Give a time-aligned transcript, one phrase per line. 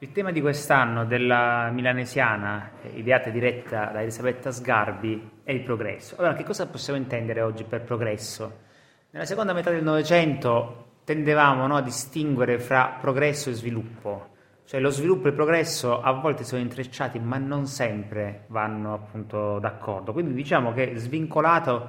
[0.00, 5.62] Il tema di quest'anno della milanesiana, eh, ideata e diretta da Elisabetta Sgarbi, è il
[5.62, 6.16] progresso.
[6.18, 8.58] Allora, che cosa possiamo intendere oggi per progresso?
[9.08, 14.34] Nella seconda metà del Novecento tendevamo no, a distinguere fra progresso e sviluppo,
[14.66, 19.58] cioè lo sviluppo e il progresso a volte sono intrecciati, ma non sempre vanno appunto
[19.60, 20.12] d'accordo.
[20.12, 21.88] Quindi diciamo che svincolato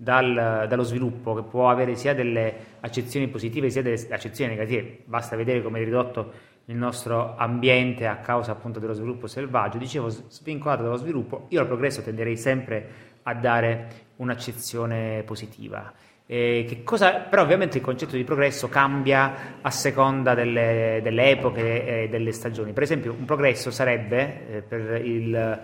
[0.00, 5.34] dal, dallo sviluppo, che può avere sia delle accezioni positive sia delle accezioni negative, basta
[5.34, 6.32] vedere come è ridotto
[6.66, 11.66] il nostro ambiente a causa appunto dello sviluppo selvaggio, dicevo svincolato dallo sviluppo, io al
[11.66, 12.88] progresso tenderei sempre
[13.24, 15.92] a dare un'accezione positiva.
[16.26, 22.08] Eh, cosa, però ovviamente il concetto di progresso cambia a seconda delle, delle epoche e
[22.08, 22.72] delle stagioni.
[22.72, 25.60] Per esempio un progresso sarebbe eh, per il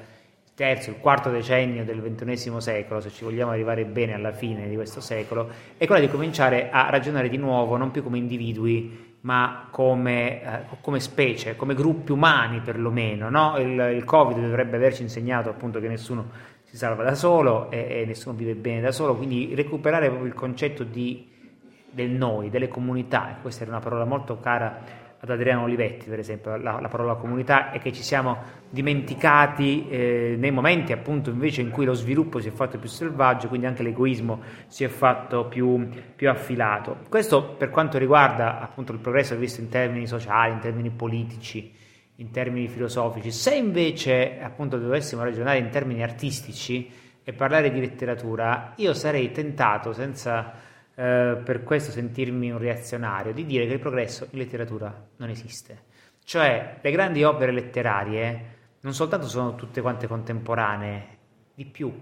[0.55, 4.75] terzo, il quarto decennio del ventunesimo secolo, se ci vogliamo arrivare bene alla fine di
[4.75, 9.69] questo secolo, è quello di cominciare a ragionare di nuovo non più come individui ma
[9.71, 13.31] come, eh, come, specie, come gruppi umani perlomeno.
[13.31, 13.59] No?
[13.59, 16.29] Il, il, Covid dovrebbe averci insegnato appunto che nessuno
[16.63, 20.35] si salva da solo e, e nessuno vive bene da solo, quindi recuperare proprio il
[20.35, 21.27] concetto di,
[21.91, 26.55] del noi, delle comunità, questa era una parola molto cara ad Adriano Olivetti, per esempio,
[26.57, 28.37] la, la parola comunità, e che ci siamo
[28.69, 33.49] dimenticati eh, nei momenti appunto invece in cui lo sviluppo si è fatto più selvaggio,
[33.49, 36.99] quindi anche l'egoismo si è fatto più, più affilato.
[37.09, 41.73] Questo per quanto riguarda appunto il progresso visto in termini sociali, in termini politici,
[42.17, 43.31] in termini filosofici.
[43.31, 46.91] Se invece appunto dovessimo ragionare in termini artistici
[47.25, 50.53] e parlare di letteratura, io sarei tentato senza
[50.95, 55.93] eh, per questo sentirmi un reazionario, di dire che il progresso in letteratura non esiste.
[56.25, 61.19] Cioè, le grandi opere letterarie non soltanto sono tutte quante contemporanee,
[61.55, 61.93] di più.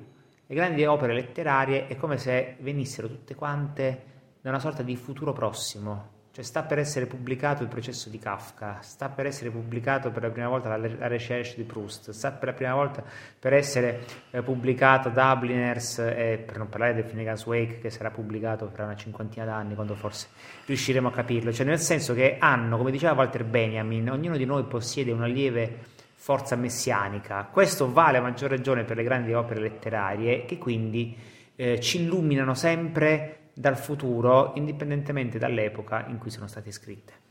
[0.47, 4.05] Le grandi opere letterarie è come se venissero tutte quante
[4.41, 8.79] da una sorta di futuro prossimo, cioè sta per essere pubblicato il processo di Kafka,
[8.81, 12.49] sta per essere pubblicato per la prima volta la, la Recherche di Proust, sta per
[12.49, 13.05] la prima volta
[13.39, 18.71] per essere eh, pubblicato Dubliners e per non parlare del Finnegan's Wake che sarà pubblicato
[18.73, 20.29] tra una cinquantina d'anni quando forse
[20.65, 24.65] riusciremo a capirlo, cioè nel senso che hanno, come diceva Walter Benjamin, ognuno di noi
[24.65, 25.81] possiede una lieve
[26.15, 31.15] forza messianica, questo vale a maggior ragione per le grandi opere letterarie che quindi
[31.57, 37.22] eh, ci illuminano sempre dal futuro indipendentemente dall'epoca in cui sono state scritte.